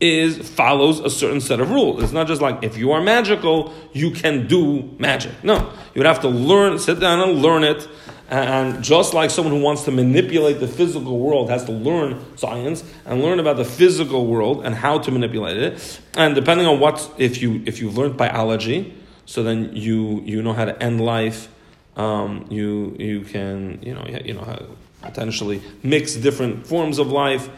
[0.04, 2.04] is follows a certain set of rules.
[2.04, 5.32] It's not just like if you are magical, you can do magic.
[5.44, 5.58] No,
[5.94, 7.88] you would have to learn, sit down and learn it.
[8.30, 12.84] And just like someone who wants to manipulate the physical world has to learn science
[13.06, 17.10] and learn about the physical world and how to manipulate it, and depending on what,
[17.18, 21.48] if you if you've learned biology, so then you you know how to end life,
[21.96, 24.60] um, you you can you know you know how
[25.02, 27.50] potentially mix different forms of life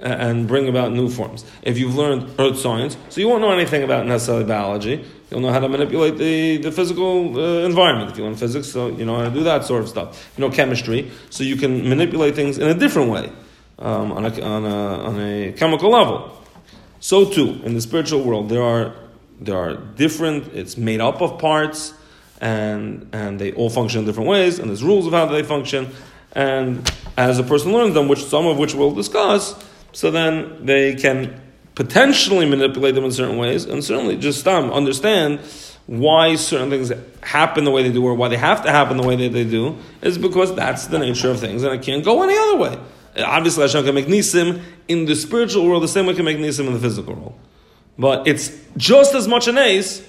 [0.00, 1.44] and bring about new forms.
[1.62, 5.04] If you've learned earth science, so you won't know anything about necessarily biology.
[5.30, 8.10] You'll know how to manipulate the, the physical uh, environment.
[8.10, 10.30] If you learn physics, so you know how to do that sort of stuff.
[10.36, 13.32] You know chemistry, so you can manipulate things in a different way,
[13.78, 16.40] um, on, a, on, a, on a chemical level.
[17.00, 18.94] So too, in the spiritual world, there are
[19.40, 20.52] there are different.
[20.54, 21.94] It's made up of parts,
[22.40, 25.90] and and they all function in different ways, and there's rules of how they function.
[26.32, 29.54] And as a person learns them, which some of which we'll discuss,
[29.94, 31.40] so then they can
[31.74, 35.40] potentially manipulate them in certain ways, and certainly just um, understand
[35.86, 39.02] why certain things happen the way they do, or why they have to happen the
[39.02, 42.22] way that they do, is because that's the nature of things, and it can't go
[42.22, 42.78] any other way.
[43.16, 46.66] Obviously, Hashem can make nisim in the spiritual world the same way can make nisim
[46.66, 47.38] in the physical world,
[47.98, 50.06] but it's just as much an ace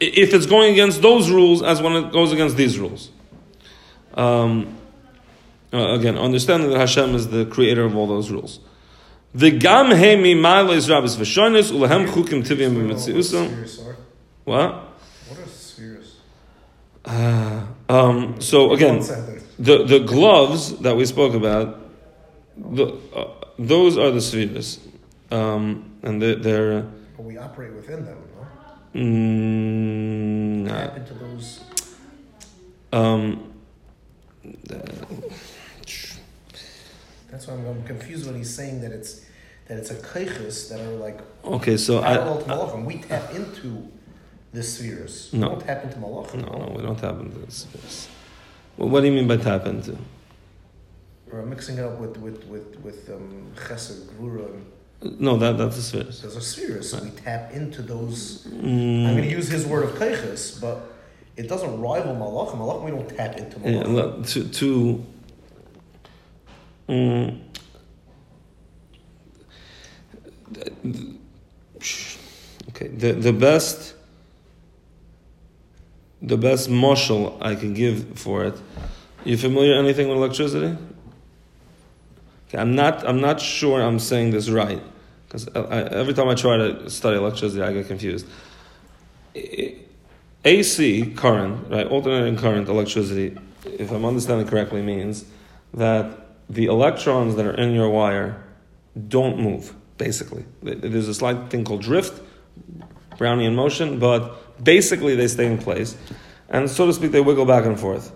[0.00, 3.10] if it's going against those rules as when it goes against these rules.
[4.14, 4.76] Um,
[5.72, 8.60] uh, again, understanding that Hashem is the creator of all those rules.
[9.34, 12.76] The gam hemi malis rabbis v'shonis ulahem chukim tivim
[13.78, 13.96] are.
[14.44, 14.74] What?
[15.28, 16.16] What are spheres?
[17.04, 18.98] Uh, um, so again,
[19.58, 21.80] the the gloves that we spoke about,
[22.56, 24.78] the, uh, those are the spheres,
[25.30, 26.82] um, and they're, they're
[27.16, 28.18] But we operate within them,
[28.94, 29.00] no?
[29.00, 31.60] mm, What happened to those?
[32.92, 33.52] um,
[37.32, 39.24] That's why I'm, I'm confused when he's saying that it's
[39.66, 41.76] that it's a kaiches that are like okay.
[41.78, 42.84] So I, to malachim.
[42.84, 43.88] We tap into
[44.52, 45.32] the spheres.
[45.32, 45.48] No.
[45.48, 46.46] We don't tap into malachim.
[46.46, 47.66] No, no, we don't tap into this.
[47.74, 48.08] Yes.
[48.76, 49.96] Well, what do you mean by tap into?
[51.32, 54.48] We're mixing it up with with with with um, chesed, gvura.
[55.18, 56.20] No, that that's the spheres.
[56.20, 56.90] Those are spheres.
[56.90, 58.46] So we tap into those.
[58.46, 60.82] I'm Mm, going to use his word of kaiches, but
[61.36, 62.58] it doesn't rival malachim.
[62.58, 63.94] Malachim we don't tap into yeah, malachim.
[63.94, 65.06] look, to to.
[66.88, 67.40] Mm,
[72.68, 73.94] okay, the the best.
[76.24, 78.54] The best marshal I can give for it.
[79.24, 80.76] You familiar anything with electricity?
[82.48, 83.04] Okay, I'm not.
[83.08, 83.82] I'm not sure.
[83.82, 84.80] I'm saying this right
[85.32, 88.26] because every time I try to study electricity, I get confused.
[90.44, 91.86] AC current, right?
[91.86, 95.24] Alternating current electricity, if I'm understanding correctly, means
[95.72, 96.21] that
[96.52, 98.42] the electrons that are in your wire
[99.08, 99.74] don't move.
[99.96, 102.20] Basically, there's a slight thing called drift,
[103.16, 105.96] Brownian motion, but basically they stay in place,
[106.48, 108.12] and so to speak, they wiggle back and forth.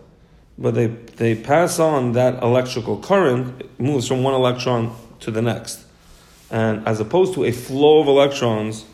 [0.59, 5.43] But they they pass on that electrical current it moves from one electron to the
[5.43, 5.85] next,
[6.51, 8.85] and as opposed to a flow of electrons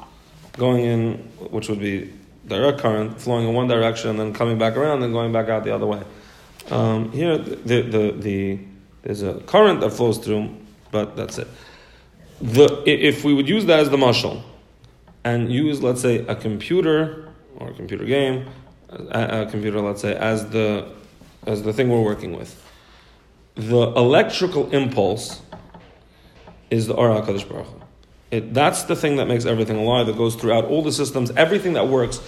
[0.56, 1.14] going in,
[1.50, 2.12] which would be
[2.46, 5.64] direct current flowing in one direction and then coming back around and going back out
[5.64, 6.02] the other way.
[6.70, 8.58] Um, here, the, the, the,
[9.02, 10.54] there's a current that flows through,
[10.90, 11.48] but that's it.
[12.40, 14.42] The, if we would use that as the muscle
[15.24, 18.46] and use, let's say, a computer or a computer game,
[18.88, 20.88] a, a computer, let's say, as the,
[21.46, 22.60] as the thing we're working with,
[23.54, 25.40] the electrical impulse
[26.70, 27.82] is the Ara HaKadosh Baruch Hu.
[28.30, 30.06] It, that's the thing that makes everything alive.
[30.06, 31.30] That goes throughout all the systems.
[31.32, 32.20] Everything that works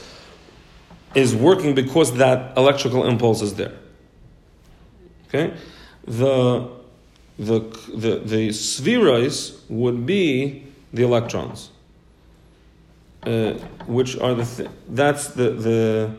[1.15, 3.73] is working because that electrical impulse is there.
[5.29, 5.55] Okay,
[6.07, 6.69] the
[7.38, 7.61] the
[7.95, 11.71] the the spheroids would be the electrons,
[13.25, 13.53] uh,
[13.87, 16.14] which are the th- that's the the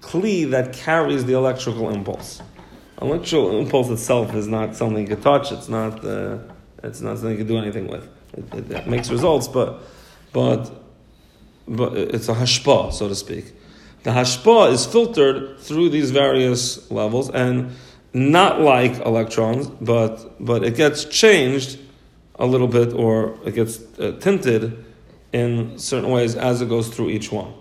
[0.00, 2.42] kli that carries the electrical impulse.
[3.00, 5.52] Electrical impulse itself is not something you can touch.
[5.52, 6.04] It's not.
[6.04, 6.38] Uh,
[6.82, 8.08] it's not something you can do anything with.
[8.34, 9.82] It, it, it makes results, but
[10.32, 10.70] but
[11.66, 13.52] but it's a hashpa, so to speak.
[14.04, 17.72] The hashpa is filtered through these various levels, and
[18.12, 21.78] not like electrons, but but it gets changed
[22.36, 24.84] a little bit, or it gets uh, tinted
[25.32, 27.52] in certain ways as it goes through each one.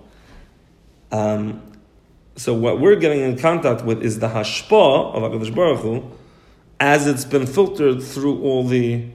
[1.12, 1.62] Um,
[2.36, 6.12] so what we're getting in contact with is the hashpa of Hakadosh Baruch Hu,
[6.79, 9.05] as it's been filtered through all the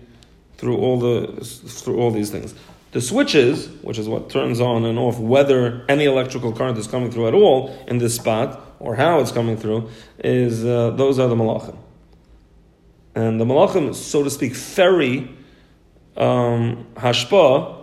[0.57, 2.55] through all the through all these things.
[2.91, 7.11] The switches, which is what turns on and off whether any electrical current is coming
[7.11, 11.29] through at all in this spot or how it's coming through, is uh, those are
[11.29, 11.77] the malachim.
[13.15, 15.31] And the malachim, so to speak, ferry
[16.17, 17.79] um, hashpa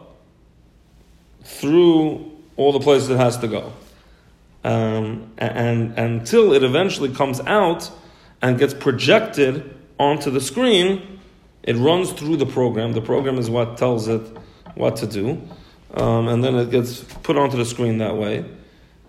[1.44, 3.72] through all the places it has to go,
[4.66, 7.90] um, and, and until it eventually comes out
[8.42, 11.20] and gets projected onto the screen,
[11.64, 12.92] it runs through the program.
[12.92, 14.22] The program is what tells it
[14.76, 15.42] what to do,
[15.94, 18.44] um, and then it gets put onto the screen that way.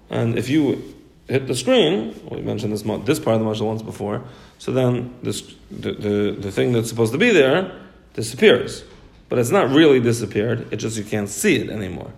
[0.09, 0.95] And if you
[1.31, 4.23] hit the screen, we mentioned this this part of the module once before,
[4.59, 7.73] so then this, the, the the thing that's supposed to be there
[8.15, 8.85] disappears,
[9.29, 10.67] but it's not really disappeared.
[10.73, 12.11] It's just you can't see it anymore.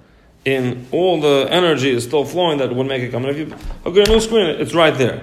[0.44, 3.25] In all the energy is still flowing that would make it come.
[3.25, 5.22] And if you okay, new screen, it's right there.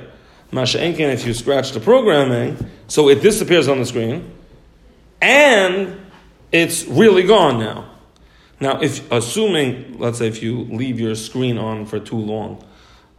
[0.52, 4.32] Masha Enkin, if you scratch the programming, so it disappears on the screen,
[5.22, 6.00] and
[6.52, 7.90] it's really gone now.
[8.60, 12.64] Now, if assuming, let's say, if you leave your screen on for too long,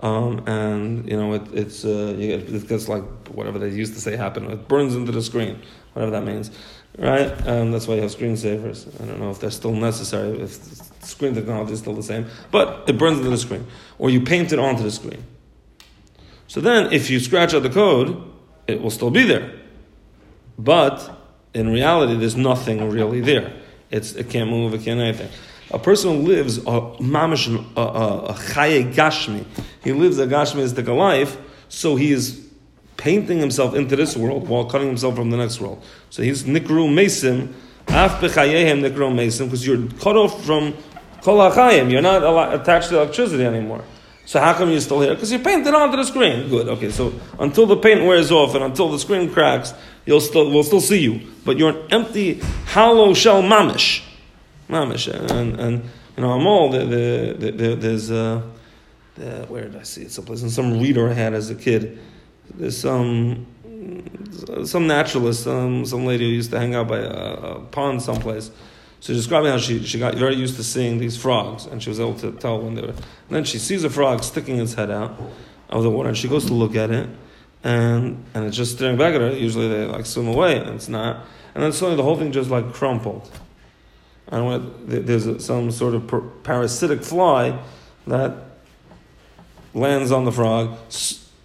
[0.01, 4.17] um, and you know it, it's uh, it gets like whatever they used to say
[4.17, 4.51] happened.
[4.51, 5.61] it burns into the screen,
[5.93, 6.51] whatever that means,
[6.99, 7.31] right?
[7.47, 8.89] Um, that's why you have screensavers.
[9.01, 10.53] I don't know if they're still necessary, if
[11.05, 13.67] screen technology is still the same, but it burns into the screen,
[13.99, 15.23] or you paint it onto the screen.
[16.49, 18.23] So then, if you scratch out the code,
[18.67, 19.53] it will still be there,
[20.59, 21.19] but
[21.53, 23.53] in reality, there's nothing really there.
[23.91, 25.31] It's, it can't move, it can't anything.
[25.73, 29.45] A person who lives a mamish, a, a, a chaye gashmi,
[29.85, 31.37] he lives a gashmistic life,
[31.69, 32.49] so he is
[32.97, 35.83] painting himself into this world while cutting himself from the next world.
[36.11, 37.53] So he's nikru mesim,
[37.89, 40.75] af bechayehem nikru mesim, because you're cut off from
[41.23, 41.91] kol hachayim.
[41.91, 43.85] You're not attached to electricity anymore.
[44.27, 45.15] So how come you're still here?
[45.15, 46.49] Because you're painted onto the screen.
[46.49, 46.69] Good.
[46.69, 46.91] Okay.
[46.91, 49.75] So until the paint wears off and until the screen cracks,
[50.07, 51.21] you'll still we'll still see you.
[51.45, 54.05] But you're an empty, hollow shell mamish,
[54.71, 55.09] mamish.
[55.09, 55.85] And and
[56.17, 58.43] you know I'm all the, the, the, the there's uh,
[59.17, 60.13] the, where did I see it?
[60.13, 61.99] Someplace in some reader I had as a kid.
[62.55, 63.47] There's some
[64.65, 68.51] some naturalist, some some lady who used to hang out by a, a pond someplace.
[69.01, 71.99] So describing how she, she got very used to seeing these frogs, and she was
[71.99, 72.89] able to tell when they were.
[72.89, 72.97] And
[73.31, 75.19] then she sees a frog sticking its head out
[75.71, 77.09] of the water, and she goes to look at it,
[77.65, 79.33] and and it's just staring back at her.
[79.33, 81.25] Usually they like swim away, and it's not.
[81.55, 83.31] And then suddenly the whole thing just like crumpled.
[84.31, 87.61] And when there's some sort of parasitic fly
[88.07, 88.35] that
[89.75, 90.79] lands on the frog,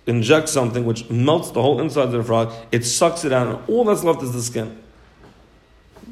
[0.05, 2.53] injects something which melts the whole inside of the frog.
[2.71, 4.83] It sucks it out, and all that's left is the skin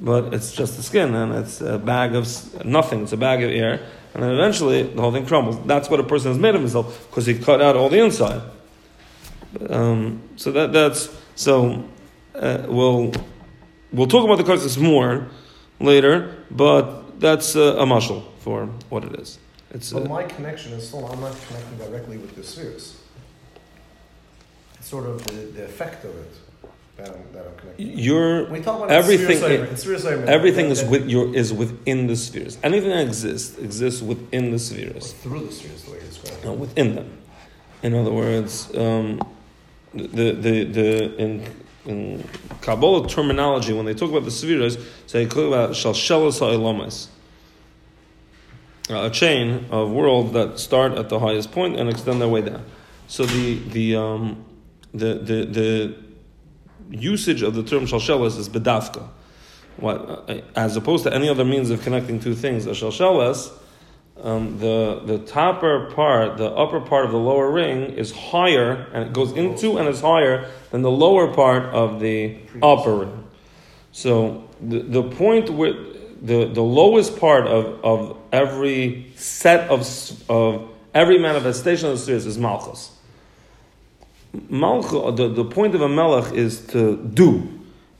[0.03, 3.03] but it's just the skin and it's a bag of nothing.
[3.03, 5.63] It's a bag of air, and then eventually the whole thing crumbles.
[5.65, 8.41] That's what a person has made of himself because he cut out all the inside.
[9.69, 11.88] Um, so that that's so
[12.36, 13.13] uh, we'll
[13.91, 15.28] we'll talk about the curses more
[15.84, 19.38] later, but that's uh, a muscle for what it is.
[19.71, 22.97] It's But uh, my connection is still, I'm not connecting directly with the spheres.
[24.77, 26.34] It's sort of the, the effect of it
[26.97, 27.88] that I'm, that I'm connecting.
[28.51, 29.38] We talk about everything-
[29.75, 32.57] Sphere Cyber- everything is with your is within the spheres.
[32.63, 35.13] Anything that exists exists within the spheres.
[35.13, 36.47] through the spheres, the way you describe it.
[36.47, 37.09] uh, within them.
[37.81, 39.19] In other words, um,
[39.93, 41.43] the, the, the, in,
[41.86, 42.23] in
[42.61, 47.07] Kabbalah terminology, when they talk about the Sefiras, so they talk about Shalshelas HaElamas,
[48.89, 52.65] a chain of worlds that start at the highest point and extend their way down.
[53.07, 54.45] So the, the, um,
[54.93, 55.95] the, the, the
[56.89, 59.07] usage of the term Shalshelas is bedafka.
[59.77, 63.51] What, as opposed to any other means of connecting two things, a Shalshelas,
[64.22, 69.07] um, the the topper part, the upper part of the lower ring is higher, and
[69.07, 73.24] it goes into and is higher than the lower part of the upper ring.
[73.91, 75.74] So the, the point where
[76.22, 79.82] the, the lowest part of, of every set of
[80.30, 82.91] of every manifestation of the spheres is malchus.
[84.49, 87.47] Malchus, the, the point of a melech is to do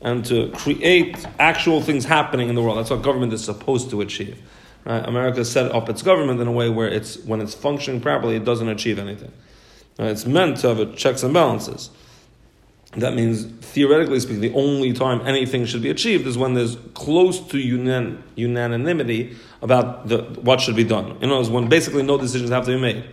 [0.00, 2.78] and to create actual things happening in the world.
[2.78, 4.38] That's what government is supposed to achieve.
[4.84, 5.06] Right?
[5.06, 8.44] America set up its government in a way where it's when it's functioning properly, it
[8.44, 9.32] doesn't achieve anything.
[9.98, 10.10] Right?
[10.10, 11.90] It's meant to have checks and balances.
[12.96, 17.40] That means, theoretically speaking, the only time anything should be achieved is when there's close
[17.48, 21.16] to unan- unanimity about the, what should be done.
[21.20, 23.04] In other words, when basically no decisions have to be made.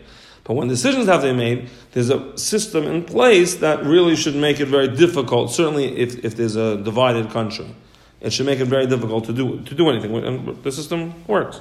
[0.44, 4.36] But when decisions have to be made, there's a system in place that really should
[4.36, 7.74] make it very difficult, certainly if, if there's a divided country.
[8.22, 10.16] It should make it very difficult to do, to do anything.
[10.16, 11.60] And the system works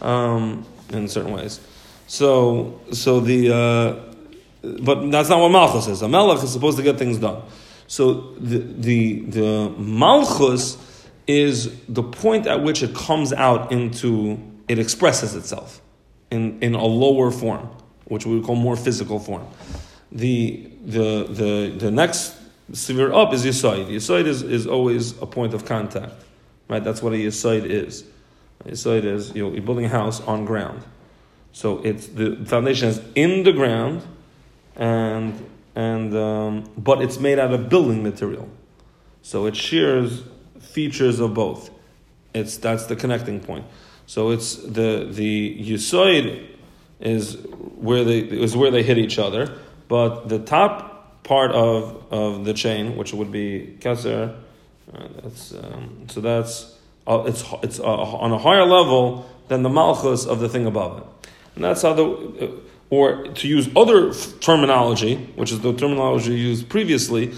[0.00, 1.60] um, in certain ways.
[2.06, 6.02] So, so the, uh, but that's not what Malchus is.
[6.02, 7.42] A Melech is supposed to get things done.
[7.86, 10.78] So the, the, the Malchus
[11.26, 14.38] is the point at which it comes out into,
[14.68, 15.80] it expresses itself
[16.30, 17.68] in, in a lower form,
[18.06, 19.46] which we would call more physical form.
[20.12, 22.39] The, the, the, the next
[22.72, 23.86] sphere up is Yisoid.
[23.88, 26.14] Yisoid is, is always a point of contact,
[26.68, 26.82] right?
[26.82, 28.04] That's what a Yisoid is.
[28.64, 30.84] Yisoid is, you know, you're building a house on ground.
[31.52, 34.02] So it's, the foundation is in the ground,
[34.76, 38.48] and, and, um, but it's made out of building material.
[39.22, 40.22] So it shares
[40.60, 41.70] features of both.
[42.34, 43.64] It's, that's the connecting point.
[44.06, 46.46] So it's the, the Yisoid
[47.00, 47.34] is
[47.76, 49.58] where they, is where they hit each other,
[49.88, 50.89] but the top
[51.22, 54.36] part of, of the chain, which would be Keser,
[54.92, 59.68] uh, that's, um, so that's, uh, it's, it's uh, on a higher level than the
[59.68, 61.28] Malchus of the thing above it.
[61.54, 62.48] And that's how the, uh,
[62.90, 67.32] or to use other terminology, which is the terminology used previously,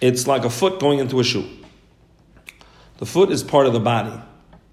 [0.00, 1.48] it's like a foot going into a shoe.
[2.98, 4.12] The foot is part of the body.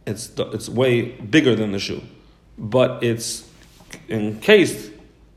[0.06, 2.02] It's, it's way bigger than the shoe.
[2.58, 3.50] But it's
[4.10, 4.92] encased,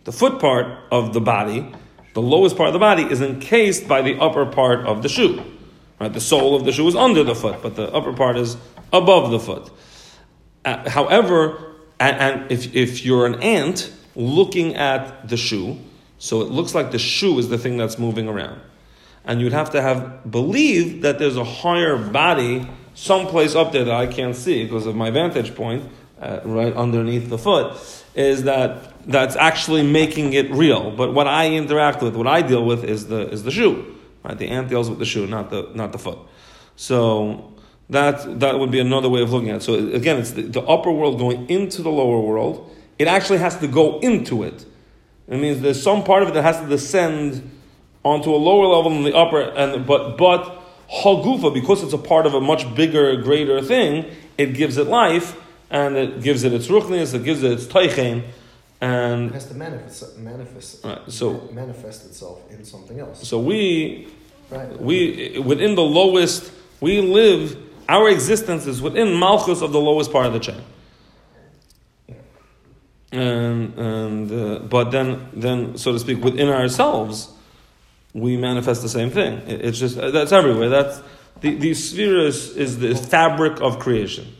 [0.04, 1.72] the foot part of the body,
[2.14, 5.42] the lowest part of the body, is encased by the upper part of the shoe.
[6.00, 6.12] Right?
[6.12, 8.56] The sole of the shoe is under the foot, but the upper part is
[8.92, 9.70] above the foot.
[10.64, 15.78] Uh, however, and, and if, if you're an ant looking at the shoe,
[16.18, 18.60] so it looks like the shoe is the thing that's moving around.
[19.24, 23.94] And you'd have to have believed that there's a higher body someplace up there that
[23.94, 25.90] I can't see because of my vantage point,
[26.20, 27.78] uh, right underneath the foot,
[28.14, 30.90] is that that's actually making it real.
[30.90, 33.96] But what I interact with, what I deal with, is the is the shoe.
[34.22, 34.36] Right?
[34.36, 36.18] The ant deals with the shoe, not the not the foot.
[36.76, 37.54] So
[37.90, 39.62] that that would be another way of looking at it.
[39.62, 42.74] So again, it's the, the upper world going into the lower world.
[42.98, 44.66] It actually has to go into it.
[45.28, 47.50] It means there's some part of it that has to descend
[48.04, 50.60] onto a lower level than the upper, and but but
[51.02, 54.06] hagufa because it's a part of a much bigger, greater thing.
[54.36, 55.36] It gives it life,
[55.70, 57.66] and it gives it its ruchnis, it gives it its
[58.80, 63.26] teichen, It and has to manifest, manifest, Right, so- manifest itself in something else.
[63.26, 64.08] so we
[64.50, 64.80] Right.
[64.80, 66.50] we within the lowest
[66.80, 67.56] we live
[67.88, 70.62] our existence is within Malchus of the lowest part of the chain.
[73.12, 77.28] And, and uh, but then, then, so to speak, within ourselves,
[78.14, 79.38] we manifest the same thing.
[79.48, 80.68] It, it's just, that's everywhere.
[80.68, 81.00] That's,
[81.40, 84.32] the, the sphere is, is the fabric of creation.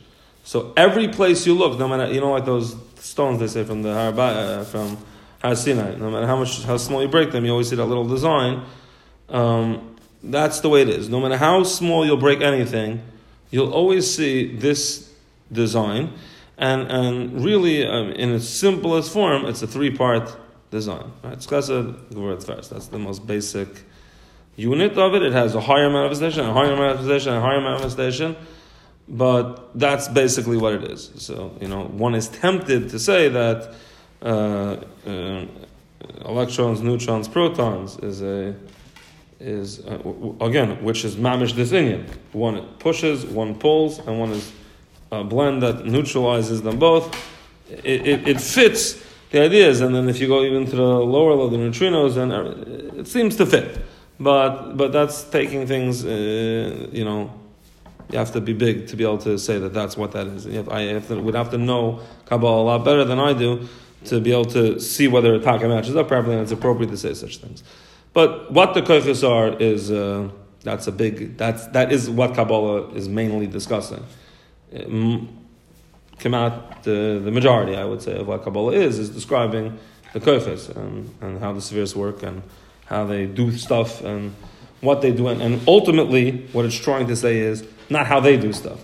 [0.45, 3.81] So every place you look, no matter, you know, like those stones they say from
[3.81, 4.97] the Har, uh, from
[5.41, 7.85] Har Sinai, no matter how much, how small you break them, you always see that
[7.85, 8.63] little design.
[9.29, 11.09] Um, that's the way it is.
[11.09, 13.01] No matter how small you'll break anything,
[13.49, 15.11] you'll always see this
[15.51, 16.13] design.
[16.57, 20.35] And, and really, um, in its simplest form, it's a three part
[20.69, 21.11] design.
[21.23, 21.39] Right?
[21.39, 23.67] That's the most basic
[24.55, 25.23] unit of it.
[25.23, 28.35] It has a higher manifestation, a higher manifestation, a higher manifestation.
[29.11, 31.11] But that's basically what it is.
[31.17, 33.73] So, you know, one is tempted to say that
[34.21, 35.45] uh, uh,
[36.23, 38.55] electrons, neutrons, protons is a
[39.41, 39.99] is uh,
[40.39, 41.71] again, which is mamish this.
[42.31, 44.49] One pushes, one pulls, and one is
[45.11, 47.13] a blend that neutralizes them both.
[47.69, 51.31] It, it, it, fits the ideas, and then if you go even to the lower
[51.31, 53.83] level, the neutrinos, and uh, it seems to fit.
[54.19, 57.40] But but that's taking things, uh, you know.
[58.11, 60.43] You have to be big to be able to say that that's what that is.
[60.43, 63.69] Have, I have to, would have to know Kabbalah a lot better than I do
[64.05, 66.97] to be able to see whether a taka matches up properly and it's appropriate to
[66.97, 67.63] say such things.
[68.13, 70.29] But what the koiches are is uh,
[70.63, 74.03] that's a big that's that is what Kabbalah is mainly discussing.
[74.71, 79.79] Come out the, the majority, I would say, of what Kabbalah is is describing
[80.13, 82.43] the koiches and, and how the spheres work and
[82.85, 84.35] how they do stuff and
[84.81, 88.37] what they do and, and ultimately what it's trying to say is not how they
[88.37, 88.83] do stuff.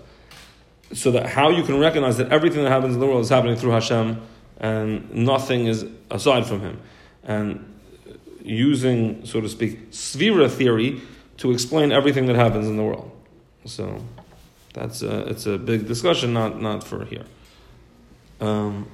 [0.94, 3.56] So that how you can recognize that everything that happens in the world is happening
[3.56, 4.22] through Hashem
[4.60, 6.80] and nothing is aside from Him.
[7.24, 7.74] And
[8.44, 11.02] using, so to speak, Sefira theory
[11.38, 13.12] to explain everything that happens in the world.
[13.66, 14.02] So
[14.74, 17.26] that's a, it's a big discussion, not, not for here.
[18.40, 18.88] Um,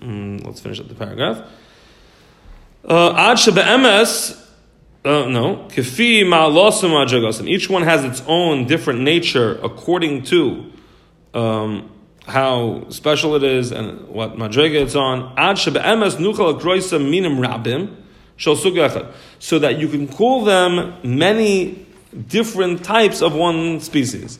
[0.00, 1.42] mm, let's finish up the paragraph.
[2.84, 3.10] Uh,
[5.06, 7.48] uh, no, kefi ma'alosum ajagosim.
[7.48, 10.72] Each one has its own different nature according to
[11.34, 11.90] um,
[12.26, 15.32] how special it is and what madrega it's on.
[15.36, 17.36] Ad shebe'emes nuchal groisa minim
[18.38, 21.86] so that you can call them many
[22.28, 24.38] different types of one species.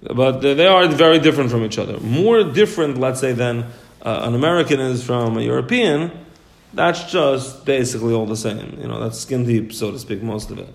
[0.00, 1.98] But they are very different from each other.
[2.00, 3.66] More different, let's say, than
[4.02, 6.10] uh, an American is from a European,
[6.74, 8.78] that's just basically all the same.
[8.80, 10.68] You know, that's skin deep, so to speak, most of it.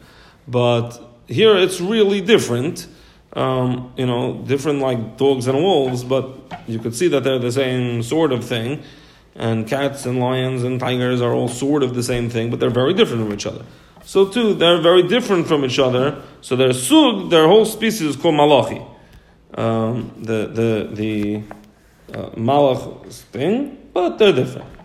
[0.47, 2.87] But here it's really different.
[3.33, 7.51] Um, you know, different like dogs and wolves, but you could see that they're the
[7.51, 8.83] same sort of thing
[9.37, 12.69] and cats and lions and tigers are all sort of the same thing, but they're
[12.69, 13.63] very different from each other.
[14.03, 16.21] So too, they're very different from each other.
[16.41, 18.81] So their sug, their whole species is called malachi.
[19.53, 21.43] Um, the the the
[22.17, 24.76] uh, malach thing, but they're different.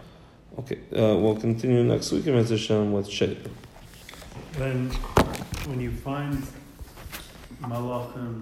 [0.59, 3.49] Okay, uh, we'll continue next week in Hashem with Shape.
[4.53, 4.91] Then,
[5.67, 6.47] when you find
[7.63, 8.41] malachim